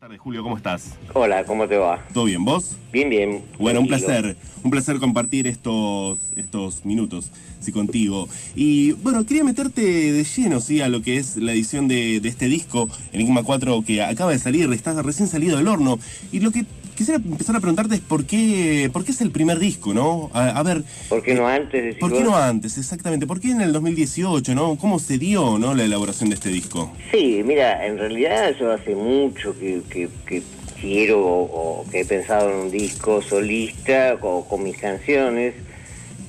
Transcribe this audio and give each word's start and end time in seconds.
tardes, 0.00 0.18
Julio, 0.18 0.42
¿cómo 0.42 0.56
estás? 0.56 0.94
Hola, 1.12 1.44
¿cómo 1.44 1.68
te 1.68 1.76
va? 1.76 2.02
¿Todo 2.14 2.24
bien, 2.24 2.42
vos? 2.42 2.74
Bien, 2.90 3.10
bien. 3.10 3.44
Bueno, 3.58 3.80
un 3.80 3.86
placer, 3.86 4.34
un 4.64 4.70
placer 4.70 4.98
compartir 4.98 5.46
estos, 5.46 6.32
estos 6.36 6.86
minutos, 6.86 7.30
sí, 7.60 7.70
contigo. 7.70 8.26
Y 8.54 8.92
bueno, 8.92 9.26
quería 9.26 9.44
meterte 9.44 9.82
de 9.82 10.24
lleno, 10.24 10.60
sí, 10.60 10.80
a 10.80 10.88
lo 10.88 11.02
que 11.02 11.18
es 11.18 11.36
la 11.36 11.52
edición 11.52 11.86
de, 11.86 12.20
de 12.20 12.28
este 12.30 12.46
disco, 12.46 12.88
Enigma 13.12 13.42
4, 13.42 13.82
que 13.82 14.02
acaba 14.02 14.30
de 14.32 14.38
salir, 14.38 14.72
está 14.72 15.02
recién 15.02 15.28
salido 15.28 15.58
del 15.58 15.68
horno. 15.68 15.98
Y 16.32 16.40
lo 16.40 16.50
que 16.50 16.64
quisiera 16.96 17.20
empezar 17.24 17.56
a 17.56 17.60
preguntarte 17.60 17.98
por 18.06 18.24
qué, 18.24 18.90
por 18.92 19.04
qué 19.04 19.12
es 19.12 19.20
el 19.20 19.30
primer 19.30 19.58
disco, 19.58 19.94
¿no? 19.94 20.30
A, 20.32 20.48
a 20.50 20.62
ver, 20.62 20.82
¿Por 21.08 21.22
qué 21.22 21.34
no 21.34 21.46
antes? 21.46 21.82
decís 21.82 21.98
¿por 22.00 22.12
qué 22.12 22.22
no 22.22 22.36
antes? 22.36 22.76
Exactamente, 22.78 23.26
¿por 23.26 23.40
qué 23.40 23.50
en 23.50 23.60
el 23.60 23.72
2018, 23.72 24.54
¿no? 24.54 24.76
¿Cómo 24.76 24.98
se 24.98 25.18
dio, 25.18 25.58
¿no? 25.58 25.74
La 25.74 25.84
elaboración 25.84 26.28
de 26.30 26.34
este 26.36 26.50
disco. 26.50 26.92
Sí, 27.10 27.42
mira, 27.44 27.86
en 27.86 27.98
realidad 27.98 28.54
yo 28.58 28.72
hace 28.72 28.94
mucho 28.94 29.58
que, 29.58 29.80
que- 29.88 30.08
que 30.26 30.42
quiero 30.80 31.20
o, 31.26 31.80
o 31.82 31.86
que 31.90 32.00
he 32.00 32.04
pensado 32.04 32.50
en 32.50 32.56
un 32.56 32.70
disco 32.70 33.20
solista 33.22 34.16
o 34.22 34.46
con 34.48 34.62
mis 34.62 34.76
canciones. 34.78 35.54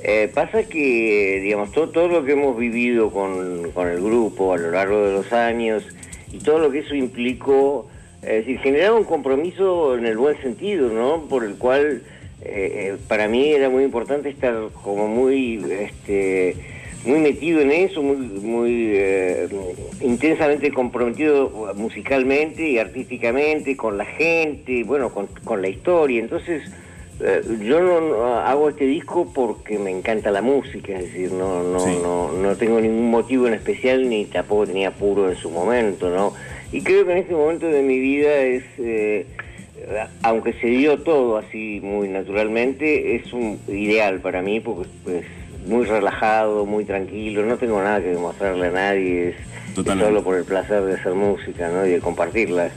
Eh, 0.03 0.31
pasa 0.33 0.63
que, 0.63 1.39
digamos, 1.43 1.71
todo, 1.71 1.89
todo 1.89 2.07
lo 2.07 2.25
que 2.25 2.31
hemos 2.31 2.57
vivido 2.57 3.11
con, 3.11 3.71
con 3.71 3.87
el 3.87 4.01
grupo 4.01 4.53
a 4.53 4.57
lo 4.57 4.71
largo 4.71 5.05
de 5.05 5.13
los 5.13 5.31
años 5.31 5.83
y 6.33 6.39
todo 6.39 6.57
lo 6.59 6.71
que 6.71 6.79
eso 6.79 6.95
implicó, 6.95 7.87
es 8.21 8.45
decir, 8.45 8.59
generaba 8.59 8.97
un 8.97 9.03
compromiso 9.05 9.95
en 9.97 10.05
el 10.05 10.17
buen 10.17 10.39
sentido, 10.41 10.89
¿no? 10.89 11.23
Por 11.29 11.43
el 11.43 11.55
cual 11.55 12.01
eh, 12.43 12.91
eh, 12.93 12.97
para 13.07 13.27
mí 13.27 13.49
era 13.51 13.69
muy 13.69 13.83
importante 13.83 14.29
estar 14.29 14.55
como 14.83 15.07
muy, 15.07 15.63
este, 15.71 16.55
muy 17.05 17.19
metido 17.19 17.61
en 17.61 17.71
eso, 17.71 18.03
muy, 18.03 18.15
muy 18.17 18.91
eh, 18.93 19.47
intensamente 20.01 20.71
comprometido 20.71 21.73
musicalmente 21.75 22.69
y 22.69 22.77
artísticamente 22.77 23.75
con 23.75 23.97
la 23.97 24.05
gente, 24.05 24.83
bueno, 24.83 25.11
con, 25.13 25.27
con 25.43 25.61
la 25.61 25.69
historia. 25.69 26.19
Entonces, 26.19 26.63
eh, 27.23 27.41
yo 27.63 27.81
no, 27.81 28.01
no 28.01 28.39
hago 28.39 28.69
este 28.69 28.85
disco 28.85 29.31
porque 29.33 29.77
me 29.77 29.91
encanta 29.91 30.31
la 30.31 30.41
música, 30.41 30.93
es 30.93 31.05
decir, 31.05 31.31
no, 31.31 31.63
no, 31.63 31.79
Sí. 31.79 31.97
no, 32.01 32.31
no 32.33 32.55
tengo 32.55 32.79
ningún 32.81 33.09
motivo 33.11 33.47
en 33.47 33.53
especial 33.53 34.09
ni 34.09 34.25
tampoco 34.25 34.67
tenía 34.67 34.89
apuro 34.89 35.29
en 35.29 35.35
su 35.37 35.49
momento, 35.51 36.09
¿no? 36.09 36.33
Y 36.71 36.81
creo 36.81 37.05
que 37.05 37.11
en 37.11 37.17
este 37.17 37.33
momento 37.33 37.67
de 37.67 37.81
mi 37.81 37.99
vida 37.99 38.33
es, 38.37 38.63
eh, 38.77 39.25
aunque 40.23 40.53
se 40.53 40.67
dio 40.67 40.99
todo 40.99 41.37
así 41.37 41.79
muy 41.83 42.07
naturalmente, 42.07 43.15
es 43.15 43.33
un 43.33 43.59
ideal 43.67 44.21
para 44.21 44.41
mí 44.41 44.59
porque 44.59 44.89
pues 45.03 45.25
muy 45.67 45.85
relajado, 45.85 46.65
muy 46.65 46.85
tranquilo, 46.85 47.45
no 47.45 47.57
tengo 47.57 47.81
nada 47.81 48.01
que 48.01 48.09
demostrarle 48.09 48.67
a 48.67 48.71
nadie, 48.71 49.29
es, 49.29 49.35
es 49.77 49.85
solo 49.85 50.23
por 50.23 50.37
el 50.37 50.45
placer 50.45 50.83
de 50.83 50.95
hacer 50.95 51.13
música, 51.13 51.69
¿no? 51.69 51.85
Y 51.85 51.91
de 51.91 51.99
compartirla. 51.99 52.71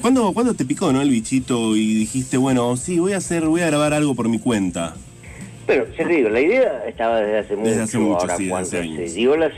¿Cuándo, 0.00 0.32
cuándo 0.32 0.54
te 0.54 0.64
picó, 0.64 0.92
¿no? 0.92 1.02
El 1.02 1.10
bichito 1.10 1.76
y 1.76 1.94
dijiste, 1.94 2.36
bueno, 2.36 2.76
sí, 2.76 2.98
voy 2.98 3.12
a 3.12 3.18
hacer, 3.18 3.46
voy 3.46 3.60
a 3.60 3.66
grabar 3.66 3.92
algo 3.92 4.14
por 4.14 4.28
mi 4.28 4.38
cuenta. 4.38 4.94
Pero, 5.72 5.86
ya 5.96 6.06
te 6.06 6.12
digo, 6.14 6.28
la 6.28 6.40
idea 6.40 6.84
estaba 6.86 7.20
desde 7.20 7.38
hace 7.38 7.56
mucho. 7.56 7.68
Desde 7.70 7.82
hace 7.82 7.98
mucho, 7.98 8.20
Ahora, 8.20 8.36
sí, 8.36 8.48
cuando 8.48 8.68
hace 8.68 8.78
años. 8.78 9.10
se 9.10 9.16
dio 9.16 9.36
la, 9.36 9.50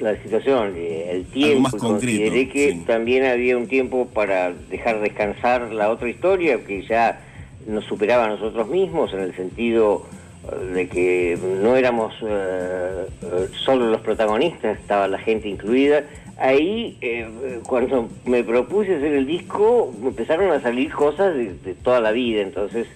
la 0.00 0.22
situación, 0.22 0.74
el 0.76 1.24
tiempo, 1.26 1.60
más 1.60 1.74
y 1.74 1.78
concreto, 1.78 1.92
consideré 2.00 2.48
que 2.48 2.72
sí. 2.72 2.84
también 2.86 3.24
había 3.24 3.56
un 3.56 3.66
tiempo 3.68 4.06
para 4.12 4.52
dejar 4.70 5.00
descansar 5.00 5.72
la 5.72 5.90
otra 5.90 6.08
historia, 6.08 6.62
que 6.64 6.82
ya 6.86 7.20
nos 7.66 7.84
superaba 7.84 8.24
a 8.24 8.28
nosotros 8.28 8.68
mismos, 8.68 9.12
en 9.14 9.20
el 9.20 9.34
sentido 9.34 10.04
eh, 10.50 10.64
de 10.74 10.88
que 10.88 11.38
no 11.62 11.76
éramos 11.76 12.12
eh, 12.22 13.06
eh, 13.22 13.48
solo 13.64 13.86
los 13.88 14.00
protagonistas, 14.02 14.78
estaba 14.78 15.08
la 15.08 15.18
gente 15.18 15.48
incluida. 15.48 16.04
Ahí, 16.38 16.98
eh, 17.00 17.60
cuando 17.66 18.08
me 18.24 18.42
propuse 18.42 18.96
hacer 18.96 19.12
el 19.12 19.26
disco, 19.26 19.94
me 20.02 20.08
empezaron 20.08 20.50
a 20.50 20.60
salir 20.60 20.92
cosas 20.92 21.34
de, 21.34 21.54
de 21.54 21.74
toda 21.74 22.00
la 22.00 22.10
vida, 22.10 22.42
entonces 22.42 22.88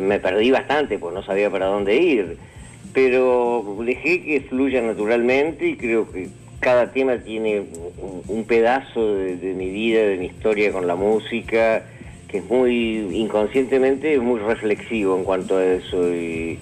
me 0.00 0.18
perdí 0.18 0.50
bastante, 0.50 0.98
pues 0.98 1.14
no 1.14 1.22
sabía 1.22 1.50
para 1.50 1.66
dónde 1.66 1.96
ir. 1.96 2.36
Pero 2.92 3.76
dejé 3.84 4.22
que 4.22 4.40
fluya 4.40 4.80
naturalmente 4.82 5.66
y 5.66 5.76
creo 5.76 6.10
que 6.10 6.28
cada 6.60 6.92
tema 6.92 7.18
tiene 7.18 7.62
un, 8.26 8.44
pedazo 8.44 9.14
de, 9.14 9.36
de 9.36 9.52
mi 9.54 9.70
vida, 9.70 10.02
de 10.02 10.16
mi 10.16 10.26
historia 10.26 10.72
con 10.72 10.86
la 10.86 10.96
música, 10.96 11.84
que 12.28 12.38
es 12.38 12.44
muy 12.44 12.96
inconscientemente 13.12 14.18
muy 14.18 14.40
reflexivo 14.40 15.16
en 15.16 15.24
cuanto 15.24 15.58
a 15.58 15.64
eso 15.64 16.12
y, 16.12 16.58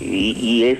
y, 0.00 0.36
y 0.40 0.64
es 0.64 0.78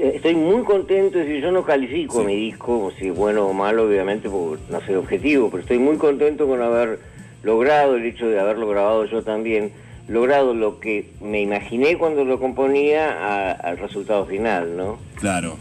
estoy 0.00 0.34
muy 0.34 0.62
contento, 0.62 1.18
es 1.18 1.26
decir, 1.26 1.42
yo 1.42 1.52
no 1.52 1.64
califico 1.64 2.20
Sí. 2.20 2.26
mi 2.26 2.36
disco 2.36 2.92
si 2.98 3.08
es 3.08 3.14
bueno 3.14 3.46
o 3.46 3.52
malo, 3.52 3.84
obviamente, 3.86 4.28
porque 4.28 4.62
no 4.70 4.80
soy 4.82 4.96
objetivo, 4.96 5.48
pero 5.50 5.62
estoy 5.62 5.78
muy 5.78 5.96
contento 5.96 6.46
con 6.46 6.60
haber 6.60 6.98
logrado, 7.42 7.96
el 7.96 8.04
hecho 8.04 8.28
de 8.28 8.38
haberlo 8.38 8.68
grabado 8.68 9.04
yo 9.06 9.22
también, 9.22 9.72
logrado 10.08 10.54
lo 10.54 10.80
que 10.80 11.10
me 11.20 11.40
imaginé 11.42 11.96
cuando 11.98 12.24
lo 12.24 12.38
componía 12.40 13.10
a- 13.10 13.52
al 13.52 13.78
resultado 13.78 14.26
final, 14.26 14.76
¿no? 14.76 14.98
Claro. 15.16 15.56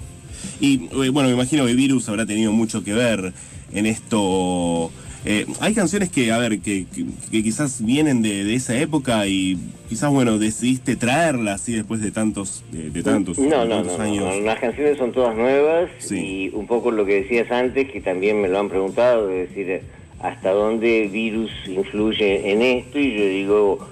Y 0.59 0.85
eh, 1.03 1.09
bueno, 1.09 1.30
me 1.30 1.35
imagino 1.35 1.66
que 1.66 1.74
Virus 1.74 2.08
habrá 2.09 2.25
tenido 2.25 2.52
mucho 2.52 2.84
que 2.84 2.94
ver 2.94 3.34
en 3.74 3.85
esto. 3.85 4.91
Eh, 5.25 5.46
hay 5.59 5.74
canciones 5.74 6.09
que, 6.09 6.31
a 6.31 6.38
ver, 6.38 6.59
que, 6.59 6.85
que- 6.94 7.06
que 7.30 7.44
quizás 7.44 7.84
vienen 7.84 8.22
de, 8.22 8.46
de 8.46 8.53
esa 8.56 8.78
época 8.80 9.28
y 9.28 9.58
quizás, 9.90 10.09
bueno, 10.12 10.38
decidiste 10.38 10.96
traerlas 10.96 11.62
así 11.62 11.74
después 11.74 12.00
de 12.02 12.12
tantos, 12.12 12.64
de, 12.72 12.90
de 12.91 13.03
tantos, 13.03 13.38
no, 13.38 13.44
de 13.44 13.50
no, 13.50 13.66
no, 13.66 13.75
tantos 13.78 13.97
no, 13.97 14.03
años. 14.03 14.24
no, 14.24 14.41
las 14.46 14.59
canciones 14.59 14.97
son 14.97 15.12
todas 15.12 15.35
nuevas 15.35 15.90
Sí. 16.00 16.16
y 16.19 16.50
un 16.56 16.66
poco 16.68 16.91
lo 16.91 17.06
que 17.06 17.24
decías 17.24 17.52
antes, 17.52 17.91
que 17.91 18.00
también 18.00 18.40
me 18.41 18.47
lo 18.47 18.59
han 18.59 18.69
preguntado, 18.69 19.29
es 19.29 19.50
decir, 19.50 19.69
eh, 19.69 19.81
hasta 20.22 20.52
dónde 20.52 21.09
virus 21.12 21.52
influye 21.68 22.52
en 22.52 22.62
esto 22.62 22.97
y 22.97 23.18
yo 23.18 23.25
digo, 23.28 23.90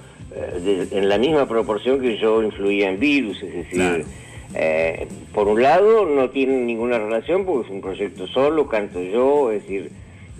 de- 0.62 0.88
en 0.98 1.08
la 1.08 1.18
misma 1.18 1.46
proporción 1.48 2.00
que 2.00 2.16
yo 2.18 2.42
influía 2.42 2.88
en 2.90 2.98
virus, 3.00 3.42
es 3.42 3.52
decir, 3.54 3.78
Claro. 3.78 4.04
eh, 4.54 5.06
por 5.34 5.48
un 5.48 5.62
lado 5.62 6.06
no 6.06 6.30
tiene 6.30 6.58
ninguna 6.58 6.98
relación 6.98 7.44
porque 7.44 7.68
es 7.68 7.72
un 7.74 7.80
proyecto 7.80 8.26
solo, 8.26 8.66
canto 8.68 9.02
yo, 9.02 9.50
es 9.52 9.62
decir, 9.62 9.90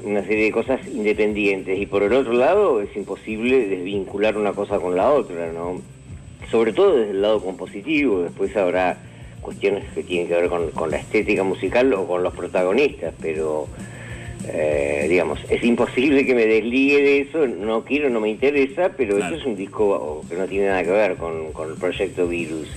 una 0.05 0.23
serie 0.25 0.45
de 0.45 0.53
cosas 0.53 0.81
independientes 0.87 1.79
y 1.79 1.87
por 1.87 2.03
el 2.03 2.13
otro 2.13 2.35
lado 2.35 2.81
es 2.83 2.95
imposible 2.97 3.67
desvincular 3.67 4.37
una 4.37 4.53
cosa 4.53 4.79
con 4.79 4.95
la 4.95 5.11
otra, 5.11 5.51
¿no? 5.53 5.81
sobre 6.51 6.73
todo 6.73 6.97
desde 6.99 7.11
el 7.13 7.23
lado 7.23 7.41
compositivo, 7.43 8.21
después 8.23 8.55
habrá 8.57 8.99
cuestiones 9.41 9.85
que 9.95 10.03
tienen 10.03 10.29
que 10.29 10.35
ver 10.35 10.49
con, 10.49 10.71
con 10.71 10.91
la 10.91 10.99
estética 10.99 11.43
musical 11.43 11.93
o 11.95 12.07
con 12.07 12.23
los 12.23 12.35
protagonistas, 12.35 13.15
pero 13.21 13.67
eh, 14.49 15.07
digamos, 15.09 15.39
es 15.51 15.63
imposible 15.65 16.25
que 16.27 16.35
me 16.35 16.47
desligue 16.47 17.03
de 17.03 17.21
eso, 17.23 17.47
no 17.47 17.85
quiero, 17.85 18.11
no 18.11 18.21
me 18.21 18.31
interesa, 18.31 18.91
pero 18.97 19.17
Claro. 19.17 19.35
esto 19.37 19.41
es 19.49 19.53
un 19.53 19.57
disco 19.57 20.25
que 20.29 20.37
no 20.37 20.47
tiene 20.47 20.67
nada 20.67 20.83
que 20.85 20.91
ver 20.91 21.17
con, 21.17 21.53
con 21.53 21.71
el 21.71 21.77
proyecto 21.77 22.27
Virus. 22.29 22.69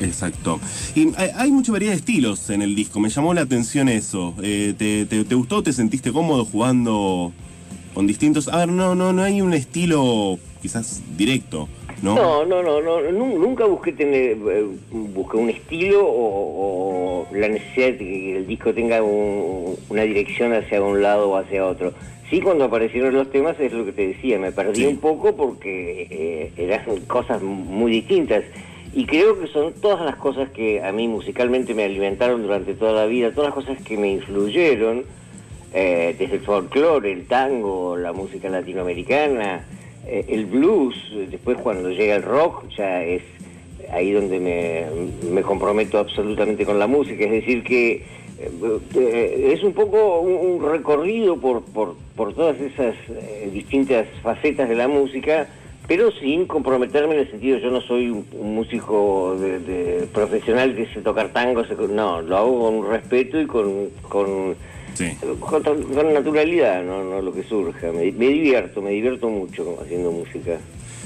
Exacto. 0.00 0.60
Y 0.94 1.08
hay, 1.16 1.30
hay 1.34 1.50
mucha 1.50 1.72
variedad 1.72 1.92
de 1.92 1.98
estilos 1.98 2.50
en 2.50 2.60
el 2.62 2.74
disco, 2.74 3.00
me 3.00 3.08
llamó 3.08 3.32
la 3.34 3.42
atención 3.42 3.88
eso. 3.88 4.34
Eh, 4.42 4.74
¿te, 4.76 5.06
te, 5.06 5.24
te 5.24 5.34
gustó? 5.34 5.62
¿Te 5.62 5.72
sentiste 5.72 6.12
cómodo 6.12 6.44
jugando 6.44 7.32
con 7.94 8.06
distintos...? 8.06 8.48
A 8.48 8.58
ver, 8.58 8.68
no, 8.68 8.94
no, 8.94 9.12
no 9.14 9.22
hay 9.22 9.40
un 9.40 9.54
estilo 9.54 10.38
quizás 10.60 11.00
directo, 11.16 11.68
¿no? 12.02 12.14
No, 12.14 12.44
no, 12.44 12.62
no, 12.62 12.80
no, 12.80 13.00
nu- 13.12 13.38
nunca 13.38 13.64
busqué 13.64 13.92
tener, 13.92 14.36
eh, 14.50 14.64
busqué 14.90 15.36
un 15.36 15.50
estilo 15.50 16.06
o, 16.06 17.26
o 17.30 17.34
la 17.34 17.48
necesidad 17.48 17.88
de 17.92 17.98
que 17.98 18.36
el 18.36 18.46
disco 18.46 18.72
tenga 18.74 19.02
un- 19.02 19.76
una 19.88 20.02
dirección 20.02 20.52
hacia 20.52 20.82
un 20.82 21.02
lado 21.02 21.30
o 21.30 21.36
hacia 21.36 21.66
otro. 21.66 21.92
Sí, 22.30 22.40
cuando 22.40 22.64
aparecieron 22.64 23.14
los 23.14 23.30
temas 23.30 23.58
es 23.60 23.72
lo 23.72 23.84
que 23.84 23.92
te 23.92 24.08
decía, 24.08 24.38
me 24.38 24.50
perdí 24.52 24.80
Sí. 24.80 24.86
un 24.86 24.96
poco 24.98 25.36
porque 25.36 26.06
eh, 26.10 26.52
eran 26.56 27.00
cosas 27.06 27.40
muy 27.42 27.90
distintas. 27.92 28.42
Y 28.92 29.04
creo 29.04 29.38
que 29.38 29.46
son 29.48 29.74
todas 29.74 30.04
las 30.04 30.16
cosas 30.16 30.48
que 30.50 30.82
a 30.82 30.90
mí 30.90 31.06
musicalmente 31.06 31.74
me 31.74 31.84
alimentaron 31.84 32.42
durante 32.42 32.74
toda 32.74 32.92
la 32.92 33.06
vida, 33.06 33.30
todas 33.30 33.54
las 33.54 33.64
cosas 33.66 33.80
que 33.84 33.96
me 33.96 34.10
influyeron, 34.10 35.04
eh, 35.74 36.16
desde 36.18 36.36
el 36.36 36.40
folclore, 36.40 37.12
el 37.12 37.26
tango, 37.26 37.96
la 37.96 38.12
música 38.12 38.48
latinoamericana, 38.48 39.64
el 40.06 40.46
blues, 40.46 40.94
eh, 41.12 41.28
después 41.30 41.58
cuando 41.58 41.90
llega 41.90 42.16
el 42.16 42.22
rock 42.22 42.68
ya 42.76 43.02
es 43.02 43.22
ahí 43.90 44.12
donde 44.12 44.40
me, 44.40 45.30
me 45.30 45.42
comprometo 45.42 45.98
absolutamente 45.98 46.64
con 46.64 46.78
la 46.78 46.86
música, 46.86 47.24
es 47.24 47.30
decir 47.30 47.62
que 47.62 48.04
eh, 48.38 48.50
eh, 48.96 49.52
es 49.54 49.62
un 49.62 49.72
poco 49.72 50.20
un, 50.20 50.62
recorrido 50.62 51.38
por, 51.38 51.62
por, 51.62 51.96
por 52.14 52.34
todas 52.34 52.60
esas 52.60 52.94
eh, 53.08 53.50
distintas 53.52 54.06
facetas 54.22 54.68
de 54.68 54.74
la 54.74 54.88
música, 54.88 55.48
pero 55.88 56.10
sin 56.10 56.46
comprometerme 56.46 57.14
en 57.14 57.20
el 57.20 57.30
sentido, 57.30 57.58
yo 57.58 57.70
no 57.70 57.80
soy 57.80 58.10
un, 58.10 58.26
músico 58.54 59.36
profesional 60.12 60.74
que 60.74 60.86
sé 60.86 61.00
tocar 61.00 61.28
tango, 61.28 61.62
no, 61.88 62.20
lo 62.20 62.36
hago 62.36 62.60
con 62.60 62.90
respeto 62.90 63.40
y 63.40 63.46
con 63.46 64.56
Sí. 64.96 65.12
con, 65.40 65.62
con 65.62 66.14
naturalidad, 66.14 66.82
no, 66.82 67.04
no 67.04 67.20
lo 67.20 67.32
que 67.32 67.44
surja. 67.44 67.92
Me, 67.92 68.10
me 68.12 68.28
divierto, 68.28 68.80
me 68.80 68.90
divierto 68.90 69.28
mucho 69.28 69.78
haciendo 69.82 70.10
música. 70.10 70.58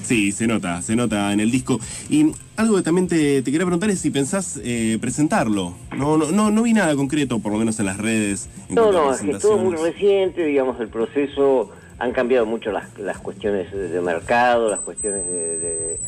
Sí, 0.02 0.32
se 0.32 0.46
nota, 0.46 0.80
se 0.82 0.96
nota 0.96 1.32
en 1.32 1.40
el 1.40 1.50
disco. 1.50 1.78
Y 2.08 2.32
algo 2.56 2.76
que 2.76 2.82
también 2.82 3.08
te, 3.08 3.42
te 3.42 3.50
quería 3.50 3.66
preguntar 3.66 3.90
es 3.90 4.00
si 4.00 4.10
pensás 4.10 4.60
eh, 4.64 4.98
presentarlo. 5.00 5.74
No, 5.96 6.16
no, 6.16 6.30
no, 6.30 6.50
no 6.50 6.62
vi 6.62 6.72
nada 6.72 6.94
concreto, 6.96 7.38
por 7.38 7.52
lo 7.52 7.58
menos 7.58 7.78
en 7.80 7.86
las 7.86 7.98
redes. 7.98 8.48
en 8.68 8.76
No, 8.76 8.92
no, 8.92 9.12
es 9.12 9.20
que 9.20 9.34
todo 9.34 9.58
muy 9.58 9.76
reciente, 9.76 10.44
digamos, 10.44 10.80
el 10.80 10.88
proceso 10.88 11.70
han 11.98 12.12
cambiado 12.12 12.46
mucho 12.46 12.72
las, 12.72 12.98
las 12.98 13.18
cuestiones 13.18 13.70
de 13.72 14.00
mercado, 14.00 14.70
las 14.70 14.80
cuestiones 14.80 15.26
de, 15.26 15.98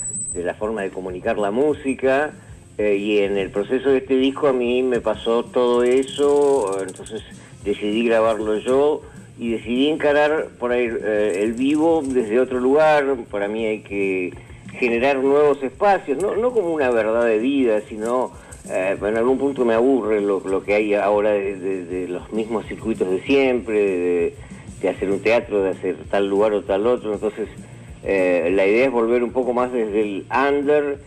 la 0.42 0.54
forma 0.54 0.82
de 0.82 0.90
comunicar 0.90 1.38
la 1.38 1.50
música. 1.50 2.32
Eh, 2.78 2.96
y 2.96 3.18
en 3.18 3.36
el 3.36 3.50
proceso 3.50 3.90
de 3.90 3.98
este 3.98 4.16
disco 4.16 4.48
a 4.48 4.52
mí 4.54 4.82
me 4.82 5.02
pasó 5.02 5.44
todo 5.44 5.84
eso, 5.84 6.82
entonces 6.82 7.22
decidí 7.64 8.06
grabarlo 8.06 8.58
yo 8.58 9.02
y 9.38 9.52
decidí 9.52 9.88
encarar 9.88 10.48
por 10.58 10.72
ahí 10.72 10.88
eh, 10.88 11.40
el 11.42 11.52
vivo 11.54 12.02
desde 12.04 12.40
otro 12.40 12.60
lugar. 12.60 13.16
Para 13.30 13.48
mí 13.48 13.64
hay 13.64 13.80
que 13.80 14.32
generar 14.78 15.18
nuevos 15.18 15.62
espacios, 15.62 16.22
no, 16.22 16.50
como 16.50 16.72
una 16.72 16.90
verdad 16.90 17.26
de 17.26 17.38
vida, 17.38 17.80
sino 17.88 18.32
eh, 18.68 18.96
en 19.00 19.16
algún 19.16 19.38
punto 19.38 19.64
me 19.64 19.74
aburre 19.74 20.20
lo, 20.20 20.62
que 20.62 20.74
hay 20.74 20.94
ahora 20.94 21.30
de, 21.30 22.06
los 22.08 22.32
mismos 22.32 22.66
circuitos 22.66 23.10
de 23.10 23.20
siempre, 23.22 23.74
de, 23.74 24.34
de 24.80 24.88
hacer 24.88 25.10
un 25.10 25.20
teatro, 25.20 25.62
de 25.62 25.70
hacer 25.70 25.96
tal 26.10 26.28
lugar 26.28 26.52
o 26.52 26.62
tal 26.62 26.86
otro. 26.86 27.12
Entonces, 27.12 27.48
eh, 28.04 28.50
la 28.54 28.66
idea 28.66 28.86
es 28.86 28.92
volver 28.92 29.22
un 29.22 29.32
poco 29.32 29.52
más 29.52 29.72
desde 29.72 30.00
el 30.02 30.26
under, 30.30 30.98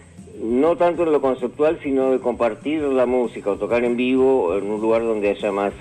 no 0.42 0.75
tanto 0.78 1.04
en 1.04 1.12
lo 1.12 1.22
conceptual, 1.22 1.80
sino 1.84 2.12
de 2.12 2.19
compartir 2.19 2.81
la 2.81 3.06
música 3.06 3.51
o 3.51 3.58
tocar 3.58 3.84
en 3.84 3.98
vivo 3.98 4.56
en 4.58 4.69
un 4.69 4.81
lugar 4.81 5.01
donde 5.01 5.30
haya 5.30 5.51
más 5.51 5.74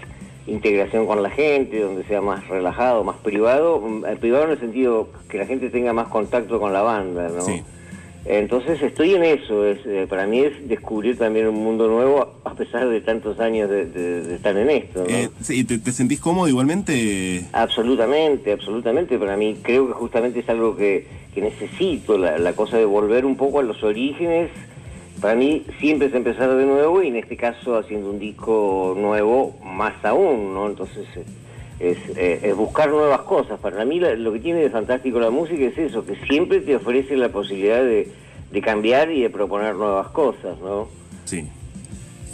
integración 0.47 1.07
con 1.07 1.23
la 1.23 1.31
gente, 1.31 1.81
donde 1.81 2.05
sea 2.05 2.21
más 2.21 2.47
relajado, 2.49 3.05
más 3.05 3.17
privado, 3.17 3.81
mm, 3.81 4.05
eh, 4.07 4.17
privado 4.17 4.45
en 4.45 4.51
el 4.51 4.61
sentido 4.61 5.09
que 5.29 5.39
la 5.39 5.47
gente 5.47 5.71
tenga 5.71 5.93
más 5.93 6.09
contacto 6.09 6.61
con 6.61 6.73
la 6.73 6.83
banda, 6.83 7.29
¿no? 7.29 7.45
Entonces 8.27 8.81
estoy 8.81 9.15
en 9.15 9.23
eso, 9.23 9.67
es, 9.67 9.81
eh, 9.85 10.07
para 10.09 10.27
mí 10.27 10.41
es 10.41 10.67
descubrir 10.67 11.19
también 11.19 11.47
un 11.47 11.57
mundo 11.57 11.89
nuevo 11.89 12.37
a 12.45 12.55
pesar 12.55 12.89
de 12.89 13.03
tantos 13.03 13.39
años 13.39 13.69
de, 13.69 14.35
estar 14.35 14.57
en 14.57 14.71
esto. 14.71 15.05
¿no? 15.07 15.15
Eh, 15.15 15.29
¿te, 15.65 15.93
sentís 15.93 16.21
cómodo 16.21 16.49
igualmente? 16.49 17.45
Absolutamente, 17.53 18.53
absolutamente. 18.53 19.19
Para 19.19 19.37
mí 19.37 19.59
creo 19.61 19.89
que 19.89 19.93
justamente 19.93 20.41
es 20.41 20.49
algo 20.49 20.75
que, 20.75 21.07
necesito, 21.37 22.17
la, 22.17 22.53
cosa 22.55 22.79
de 22.79 22.87
volver 22.87 23.27
un 23.27 23.37
poco 23.37 23.61
a 23.61 23.63
los 23.63 23.83
orígenes. 23.83 24.51
Para 25.25 25.37
mí 25.37 25.65
siempre 25.81 26.09
es 26.09 26.15
empezar 26.15 26.55
de 26.55 26.67
nuevo 26.67 27.03
y 27.03 27.07
en 27.07 27.17
este 27.17 27.35
caso 27.35 27.79
haciendo 27.79 28.11
un 28.11 28.19
disco 28.19 28.95
nuevo 28.95 29.59
más 29.65 29.95
aún, 30.05 30.53
¿no? 30.53 30.67
Entonces 30.67 31.07
es, 31.81 31.97
eh, 32.15 32.53
buscar 32.55 32.91
nuevas 32.91 33.23
cosas. 33.23 33.59
Para 33.59 33.87
mí 33.87 34.01
lo 34.01 34.33
que 34.35 34.41
tiene 34.41 34.61
de 34.61 34.69
fantástico 34.69 35.19
la 35.21 35.31
música 35.31 35.65
es 35.65 35.79
eso, 35.79 36.05
que 36.05 36.15
siempre 36.27 36.61
te 36.61 36.77
ofrece 36.77 37.17
la 37.17 37.31
posibilidad 37.31 37.83
de, 37.83 38.13
de 38.53 38.61
cambiar 38.61 39.11
y 39.11 39.23
de 39.23 39.31
proponer 39.31 39.77
nuevas 39.77 40.09
cosas, 40.09 40.59
¿no? 40.61 40.89
Sí, 41.25 41.49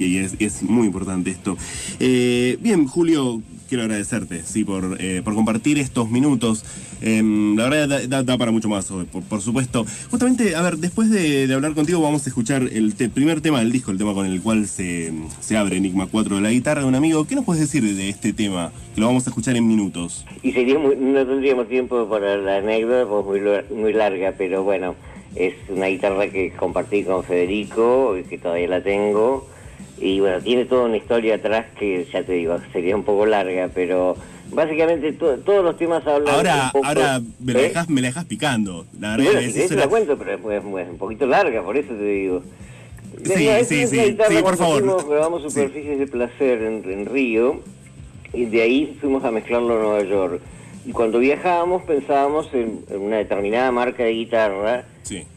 y 0.00 0.18
es, 0.18 0.34
es 0.40 0.60
muy 0.64 0.86
importante 0.86 1.30
esto. 1.30 1.56
Eh, 2.00 2.56
bien, 2.58 2.88
Julio, 2.88 3.40
quiero 3.70 3.84
agradecerte 3.84 4.42
sí, 4.44 4.64
por, 4.64 4.96
eh, 5.00 5.22
por 5.24 5.34
compartir 5.34 5.78
estos 5.78 6.10
minutos. 6.10 6.64
Em, 7.00 7.56
la 7.56 7.68
verdad 7.68 8.24
da, 8.24 8.36
para 8.36 8.50
mucho 8.50 8.68
más, 8.68 8.92
por, 9.28 9.40
supuesto. 9.40 9.86
Justamente, 10.10 10.56
a 10.56 10.62
ver, 10.62 10.76
después 10.76 11.08
de, 11.08 11.50
hablar 11.54 11.74
contigo 11.74 12.02
vamos 12.02 12.26
a 12.26 12.28
escuchar 12.28 12.62
el 12.62 12.92
primer 13.14 13.40
tema 13.40 13.60
del 13.60 13.70
disco, 13.70 13.92
el 13.92 13.98
tema 13.98 14.12
con 14.12 14.26
el 14.26 14.42
cual 14.42 14.66
se, 14.66 15.12
abre 15.56 15.76
Enigma 15.76 16.08
4 16.10 16.36
de 16.36 16.42
la 16.42 16.50
guitarra 16.50 16.82
de 16.82 16.88
un 16.88 16.96
amigo. 16.96 17.24
¿Qué 17.26 17.36
nos 17.36 17.44
puedes 17.44 17.62
decir 17.62 17.82
de 17.82 18.08
este 18.08 18.32
tema? 18.32 18.72
Que 18.94 19.00
lo 19.00 19.06
vamos 19.06 19.26
a 19.28 19.30
escuchar 19.30 19.56
en 19.56 19.66
minutos. 19.68 20.26
Y 20.42 20.50
sería 20.50 20.74
no 20.74 21.26
tendríamos 21.26 21.68
tiempo 21.68 22.08
para 22.08 22.36
la 22.36 22.56
anécdota, 22.56 23.08
pues 23.08 23.40
muy, 23.40 23.78
muy 23.78 23.92
larga, 23.92 24.34
pero 24.36 24.64
bueno, 24.64 24.96
es 25.36 25.54
una 25.68 25.86
guitarra 25.86 26.28
que 26.28 26.50
compartí 26.50 27.04
con 27.04 27.22
Federico, 27.22 28.16
que 28.28 28.36
todavía 28.36 28.66
la 28.66 28.82
tengo 28.82 29.46
y 30.00 30.18
bueno, 30.20 30.40
tiene 30.40 30.64
toda 30.64 30.86
una 30.86 30.96
historia 30.96 31.34
atrás 31.34 31.66
que 31.78 32.06
ya 32.10 32.22
te 32.22 32.32
digo, 32.32 32.58
sería 32.72 32.96
un 32.96 33.04
poco 33.04 33.26
larga, 33.26 33.68
pero 33.74 34.16
básicamente 34.50 35.12
todos 35.12 35.64
los 35.64 35.76
temas 35.76 36.04
hablan 36.06 36.34
ahora 36.34 36.70
ahora 36.70 37.20
me 37.38 37.52
la, 37.52 37.60
¿eh? 37.60 37.62
dejas, 37.64 37.88
me 37.90 38.00
la 38.00 38.08
dejas 38.08 38.24
picando. 38.24 38.86
La 38.98 39.16
verdad 39.16 39.32
bueno, 39.34 39.52
si 39.52 39.74
la 39.74 39.88
cuento 39.88 40.16
pero 40.16 40.32
es, 40.78 40.88
un 40.88 40.98
poquito 40.98 41.26
larga 41.26 41.62
por 41.62 41.76
eso 41.76 41.92
te 41.94 42.02
digo. 42.02 42.42
Sí 43.24 43.48
sí 43.66 43.86
sí, 43.86 44.16
sí 44.16 44.42
por 44.42 44.56
favor. 44.56 45.06
grabamos 45.08 45.42
superficies 45.42 45.98
de 45.98 46.06
placer 46.06 46.62
en, 46.62 47.04
Río 47.04 47.60
y 48.32 48.46
de 48.46 48.62
ahí 48.62 48.96
fuimos 49.00 49.22
a 49.24 49.30
mezclarlo 49.30 49.76
en 49.76 49.82
Nueva 49.82 50.02
York. 50.04 50.40
Y 50.86 50.92
cuando 50.92 51.18
viajábamos 51.18 51.82
pensábamos 51.82 52.48
en, 52.54 52.84
una 52.88 53.18
determinada 53.18 53.70
marca 53.70 54.04
de 54.04 54.12
guitarra 54.12 54.84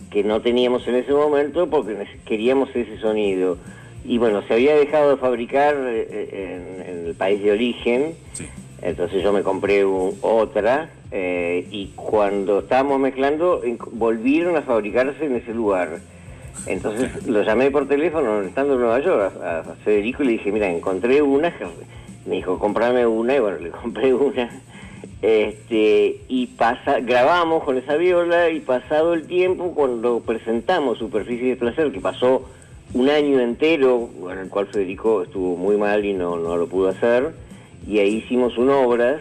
que 0.09 0.23
no 0.23 0.41
teníamos 0.41 0.87
en 0.87 0.95
ese 0.95 1.11
momento 1.11 1.69
porque 1.69 1.97
queríamos 2.23 2.69
ese 2.75 2.97
sonido 2.99 3.57
y 4.05 4.17
bueno, 4.17 4.41
se 4.47 4.53
había 4.53 4.75
dejado 4.75 5.11
de 5.11 5.17
fabricar 5.17 5.75
eh, 5.75 6.07
eh, 6.09 6.85
en, 6.87 7.07
el 7.07 7.15
país 7.15 7.41
de 7.41 7.51
origen, 7.51 8.15
entonces 8.81 9.23
yo 9.23 9.31
me 9.31 9.43
compré 9.43 9.83
otra 9.85 10.89
eh, 11.11 11.67
y 11.71 11.87
cuando 11.95 12.59
estábamos 12.59 12.99
mezclando 12.99 13.61
volvieron 13.91 14.57
a 14.57 14.61
fabricarse 14.61 15.25
en 15.25 15.35
ese 15.35 15.53
lugar. 15.53 15.99
Entonces 16.65 17.25
lo 17.25 17.43
llamé 17.43 17.71
por 17.71 17.87
teléfono 17.87 18.41
estando 18.41 18.73
en 18.73 18.79
Nueva 18.81 18.99
York 18.99 19.33
a, 19.41 19.63
Federico 19.83 20.23
y 20.23 20.27
le 20.27 20.31
dije, 20.33 20.51
mira, 20.51 20.69
encontré 20.69 21.21
una, 21.21 21.53
me 22.25 22.35
dijo, 22.35 22.59
comprame 22.59 23.05
una 23.05 23.35
y 23.35 23.39
bueno, 23.39 23.57
le 23.59 23.69
compré 23.69 24.13
una. 24.13 24.49
Este, 25.21 26.19
y 26.27 26.47
pasa, 26.47 26.99
grabamos 26.99 27.63
con 27.63 27.77
esa 27.77 27.95
viola 27.95 28.49
y 28.49 28.59
pasado 28.59 29.13
el 29.13 29.25
tiempo 29.25 29.73
cuando 29.73 30.19
presentamos 30.19 30.97
Superficie 30.97 31.51
de 31.51 31.55
Placer, 31.55 31.93
que 31.93 32.01
pasó 32.01 32.49
un 32.93 33.09
año 33.09 33.39
entero, 33.39 34.09
en 34.31 34.37
el 34.37 34.49
cual 34.49 34.67
Federico 34.67 35.23
estuvo 35.23 35.55
muy 35.55 35.77
mal 35.77 36.05
y 36.05 36.13
no, 36.13 36.37
no 36.37 36.57
lo 36.57 36.67
pudo 36.67 36.89
hacer, 36.89 37.33
y 37.87 37.99
ahí 37.99 38.17
hicimos 38.17 38.57
un 38.57 38.69
obras 38.69 39.19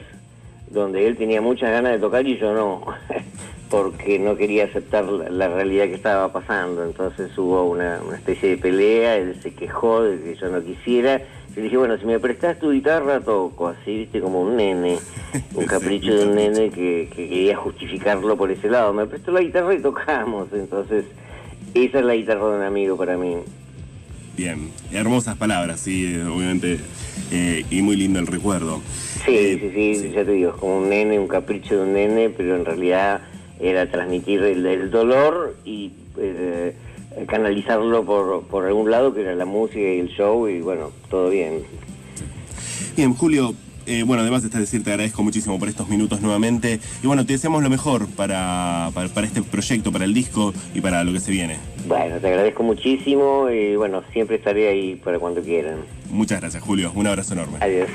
donde 0.70 1.06
él 1.06 1.16
tenía 1.16 1.40
muchas 1.40 1.70
ganas 1.70 1.92
de 1.92 1.98
tocar 1.98 2.26
y 2.26 2.38
yo 2.38 2.54
no, 2.54 2.84
porque 3.70 4.18
no 4.18 4.36
quería 4.36 4.64
aceptar 4.64 5.04
la, 5.04 5.48
realidad 5.48 5.86
que 5.86 5.94
estaba 5.94 6.32
pasando. 6.32 6.84
Entonces 6.84 7.36
hubo 7.36 7.64
una, 7.64 8.00
especie 8.14 8.50
de 8.50 8.58
pelea, 8.58 9.16
él 9.16 9.36
se 9.42 9.54
quejó 9.54 10.02
de 10.02 10.22
que 10.22 10.34
yo 10.34 10.48
no 10.48 10.62
quisiera. 10.62 11.20
Y 11.50 11.56
le 11.56 11.62
dije, 11.62 11.76
bueno, 11.76 11.98
si 11.98 12.06
me 12.06 12.18
prestas 12.18 12.58
tu 12.58 12.72
guitarra, 12.72 13.20
toco, 13.20 13.68
así, 13.68 13.98
viste, 13.98 14.20
como 14.20 14.40
un 14.40 14.56
nene, 14.56 14.98
un 15.54 15.66
capricho 15.66 16.14
de 16.14 16.24
un 16.26 16.34
nene 16.34 16.70
que, 16.70 17.10
que 17.14 17.28
quería 17.28 17.56
justificarlo 17.56 18.36
por 18.36 18.50
ese 18.50 18.70
lado. 18.70 18.92
Me 18.94 19.06
prestó 19.06 19.32
la 19.32 19.40
guitarra 19.40 19.74
y 19.74 19.80
tocamos, 19.80 20.48
entonces 20.52 21.04
esa 21.74 21.98
es 21.98 22.04
la 22.04 22.14
guitarra 22.14 22.50
de 22.50 22.56
un 22.56 22.62
amigo 22.62 22.96
para 22.96 23.16
mí. 23.16 23.36
Bien, 24.36 24.70
hermosas 24.90 25.36
palabras, 25.36 25.80
sí, 25.80 26.16
obviamente, 26.16 26.78
eh, 27.30 27.64
y 27.70 27.82
muy 27.82 27.96
lindo 27.96 28.18
el 28.18 28.26
recuerdo. 28.26 28.80
Sí, 29.26 29.34
eh, 29.34 29.72
sí, 29.74 29.94
sí, 29.94 30.10
ya 30.14 30.24
te 30.24 30.32
digo, 30.32 30.50
es 30.50 30.56
como 30.56 30.78
un 30.78 30.88
nene, 30.88 31.18
un 31.18 31.28
capricho 31.28 31.76
de 31.76 31.82
un 31.82 31.92
nene, 31.92 32.30
pero 32.30 32.56
en 32.56 32.64
realidad 32.64 33.20
era 33.60 33.90
transmitir 33.90 34.42
el, 34.42 34.90
dolor 34.90 35.56
y 35.64 35.92
eh, 36.18 36.74
canalizarlo 37.28 38.04
por, 38.04 38.44
por 38.44 38.64
algún 38.64 38.90
lado, 38.90 39.14
que 39.14 39.20
era 39.20 39.34
la 39.34 39.44
música 39.44 39.80
y 39.80 40.00
el 40.00 40.08
show, 40.08 40.48
y 40.48 40.60
bueno, 40.60 40.90
todo 41.10 41.28
bien. 41.28 41.62
Bien, 42.96 43.14
Julio, 43.14 43.54
eh, 43.86 44.04
bueno, 44.04 44.22
además 44.22 44.42
de 44.42 44.58
decir, 44.60 44.84
te 44.84 44.90
agradezco 44.90 45.22
muchísimo 45.22 45.58
por 45.58 45.68
estos 45.68 45.88
minutos 45.88 46.20
nuevamente. 46.20 46.80
Y 47.02 47.06
bueno, 47.06 47.26
te 47.26 47.32
deseamos 47.32 47.62
lo 47.62 47.70
mejor 47.70 48.06
para, 48.08 48.90
para, 48.94 49.26
este 49.26 49.42
proyecto, 49.42 49.90
para 49.90 50.04
el 50.04 50.14
disco 50.14 50.54
y 50.74 50.80
para 50.80 51.02
lo 51.04 51.12
que 51.12 51.20
se 51.20 51.32
viene. 51.32 51.58
Bueno, 51.86 52.18
te 52.20 52.28
agradezco 52.28 52.62
muchísimo 52.62 53.50
y 53.50 53.76
bueno, 53.76 54.02
siempre 54.12 54.36
estaré 54.36 54.68
ahí 54.68 54.96
para 54.96 55.18
cuando 55.18 55.42
quieran. 55.42 55.80
Muchas 56.10 56.40
gracias, 56.40 56.62
Julio. 56.62 56.92
Un 56.94 57.06
abrazo 57.06 57.34
enorme. 57.34 57.58
Adiós. 57.60 57.88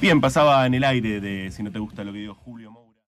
Bien, 0.00 0.20
pasaba 0.20 0.64
en 0.66 0.74
el 0.74 0.84
aire 0.84 1.20
de 1.20 1.50
Si 1.50 1.62
no 1.62 1.70
te 1.70 1.78
gusta 1.78 2.04
lo 2.04 2.12
que 2.12 2.20
digo 2.20 2.34
Julio. 2.34 2.79